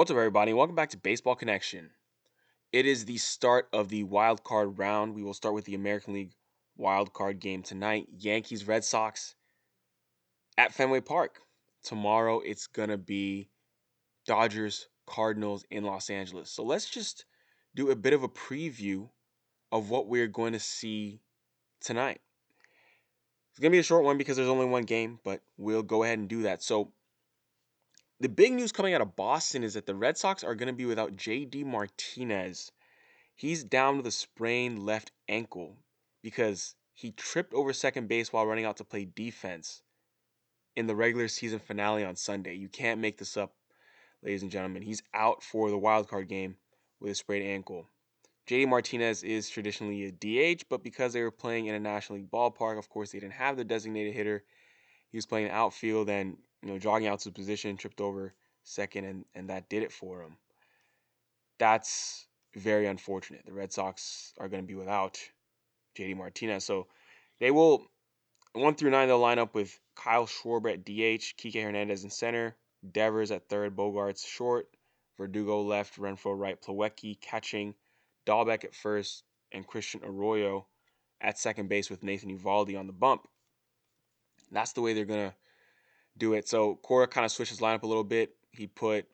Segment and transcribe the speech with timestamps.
[0.00, 0.54] What's up, everybody?
[0.54, 1.90] Welcome back to Baseball Connection.
[2.72, 5.14] It is the start of the wild card round.
[5.14, 6.32] We will start with the American League
[6.74, 8.06] wild card game tonight.
[8.16, 9.34] Yankees Red Sox
[10.56, 11.40] at Fenway Park.
[11.82, 13.50] Tomorrow it's gonna be
[14.24, 16.50] Dodgers Cardinals in Los Angeles.
[16.50, 17.26] So let's just
[17.74, 19.10] do a bit of a preview
[19.70, 21.20] of what we're going to see
[21.82, 22.22] tonight.
[23.50, 26.18] It's gonna be a short one because there's only one game, but we'll go ahead
[26.18, 26.62] and do that.
[26.62, 26.90] So
[28.20, 30.74] the big news coming out of Boston is that the Red Sox are going to
[30.74, 32.70] be without JD Martinez.
[33.34, 35.78] He's down with a sprained left ankle
[36.22, 39.82] because he tripped over second base while running out to play defense
[40.76, 42.54] in the regular season finale on Sunday.
[42.54, 43.54] You can't make this up,
[44.22, 44.82] ladies and gentlemen.
[44.82, 46.56] He's out for the wild card game
[47.00, 47.86] with a sprained ankle.
[48.46, 50.12] JD Martinez is traditionally a
[50.56, 53.32] DH, but because they were playing in a National League ballpark, of course, they didn't
[53.34, 54.44] have the designated hitter.
[55.10, 59.24] He was playing outfield and you know, jogging out to position, tripped over second, and,
[59.34, 60.36] and that did it for him.
[61.58, 63.42] That's very unfortunate.
[63.46, 65.18] The Red Sox are going to be without
[65.98, 66.64] JD Martinez.
[66.64, 66.86] So
[67.38, 67.86] they will,
[68.52, 72.56] one through nine, they'll line up with Kyle Schwarber at DH, Kike Hernandez in center,
[72.92, 74.68] Devers at third, Bogaerts short,
[75.18, 77.74] Verdugo left, Renfroe right, Plawecki catching,
[78.26, 80.66] Dalbec at first, and Christian Arroyo
[81.20, 83.28] at second base with Nathan Eovaldi on the bump.
[84.50, 85.36] That's the way they're going to
[86.20, 86.46] do it.
[86.46, 88.36] So Cora kind of switched his lineup a little bit.
[88.52, 89.06] He put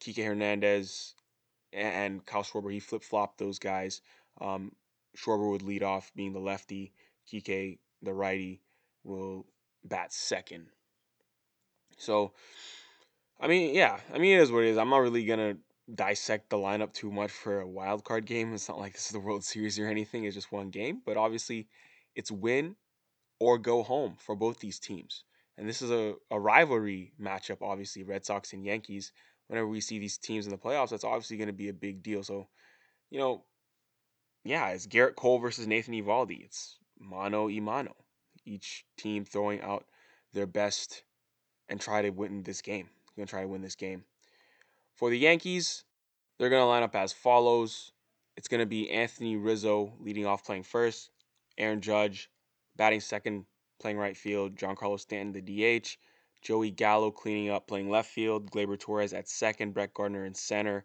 [0.00, 1.14] Kike Hernandez
[1.72, 2.72] and Kyle Schwarber.
[2.72, 4.00] He flip flopped those guys.
[4.40, 4.72] Um,
[5.16, 6.92] Schwarber would lead off, being the lefty.
[7.30, 8.62] Kike, the righty,
[9.04, 9.46] will
[9.84, 10.66] bat second.
[11.98, 12.32] So,
[13.40, 14.78] I mean, yeah, I mean, it is what it is.
[14.78, 15.56] I'm not really gonna
[15.94, 18.54] dissect the lineup too much for a wild card game.
[18.54, 20.24] It's not like this is the World Series or anything.
[20.24, 21.68] It's just one game, but obviously,
[22.14, 22.76] it's win
[23.40, 25.24] or go home for both these teams
[25.58, 29.12] and this is a, a rivalry matchup, obviously, Red Sox and Yankees.
[29.48, 32.02] Whenever we see these teams in the playoffs, that's obviously going to be a big
[32.02, 32.22] deal.
[32.22, 32.46] So,
[33.10, 33.42] you know,
[34.44, 36.44] yeah, it's Gerrit Cole versus Nathan Eovaldi.
[36.44, 37.96] It's mano y mano.
[38.44, 39.84] Each team throwing out
[40.32, 41.02] their best
[41.68, 42.88] and try to win this game.
[43.16, 44.04] Going to try to win this game.
[44.94, 45.84] For the Yankees,
[46.38, 47.90] they're going to line up as follows.
[48.36, 51.10] It's going to be Anthony Rizzo leading off playing first,
[51.58, 52.30] Aaron Judge
[52.76, 53.46] batting second,
[53.78, 55.96] playing right field, Giancarlo Stanton, the DH,
[56.42, 60.84] Joey Gallo cleaning up, playing left field, Gleyber Torres at second, Brett Gardner in center,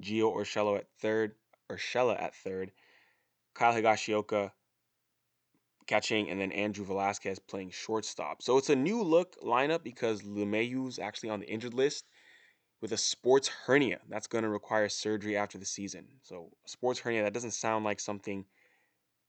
[0.00, 1.34] Gio Urshela at third,
[1.70, 2.72] Urshela at third,
[3.54, 4.50] Kyle Higashioka
[5.86, 8.42] catching, and then Andrew Velazquez playing shortstop.
[8.42, 12.06] So it's a new look lineup because LeMahieu's actually on the injured list
[12.80, 14.00] with a sports hernia.
[14.08, 16.06] That's going to require surgery after the season.
[16.22, 18.44] So sports hernia, that doesn't sound like something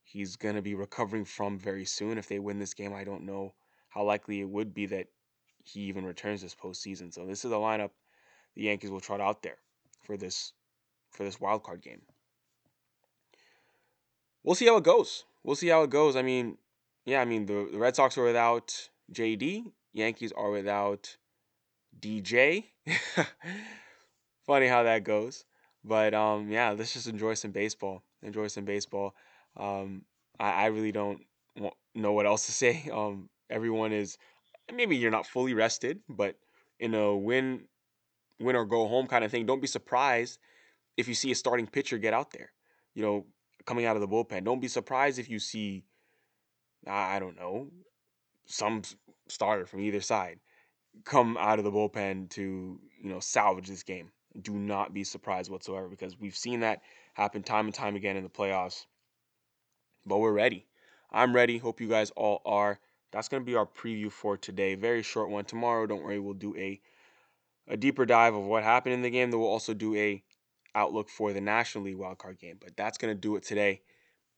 [0.06, 2.18] he's going to be recovering from very soon.
[2.18, 3.54] If they win this game, I don't know
[3.90, 5.08] how likely it would be that
[5.64, 7.14] he even returns this postseason.
[7.14, 7.90] So this is the lineup
[8.56, 9.58] the Yankees will trot out there
[10.04, 10.54] for this
[11.12, 12.02] for this wild card game.
[14.44, 15.26] We'll see how it goes.
[15.44, 16.16] We'll see how it goes.
[16.16, 16.58] I mean,
[17.06, 21.18] yeah, I mean the, the Red Sox are without JD, Yankees are without
[22.00, 22.66] DJ.
[24.46, 25.46] Funny how that goes.
[25.84, 28.04] But um yeah, let's just enjoy some baseball.
[28.22, 29.16] Enjoy some baseball.
[29.58, 30.04] Um,
[30.40, 31.22] I, I really don't
[31.94, 32.90] know what else to say.
[32.94, 34.18] Um, everyone is
[34.74, 36.36] maybe you're not fully rested, but
[36.80, 37.66] in a win,
[38.40, 39.46] win or go home kind of thing.
[39.46, 40.40] Don't be surprised
[40.98, 42.52] if you see a starting pitcher get out there.
[42.96, 43.26] You know,
[43.66, 44.46] coming out of the bullpen.
[44.46, 45.84] Don't be surprised if you see,
[46.88, 47.70] I don't know,
[48.46, 48.82] some
[49.28, 50.40] starter from either side
[51.04, 54.12] come out of the bullpen to you know salvage this game.
[54.42, 56.82] Do not be surprised whatsoever because we've seen that
[57.14, 58.86] happen time and time again in the playoffs
[60.06, 60.66] but we're ready.
[61.12, 61.58] I'm ready.
[61.58, 62.80] Hope you guys all are.
[63.12, 64.76] That's going to be our preview for today.
[64.76, 65.46] Very short one.
[65.46, 66.82] Tomorrow, don't worry, we'll do a
[67.68, 69.32] a deeper dive of what happened in the game.
[69.32, 70.24] Then we'll also do a
[70.76, 72.58] outlook for the National League wildcard game.
[72.60, 73.82] But that's going to do it today.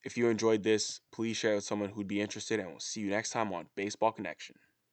[0.04, 3.02] If you enjoyed this, please share it with someone who'd be interested, and we'll see
[3.02, 4.56] you next time on Baseball Connection.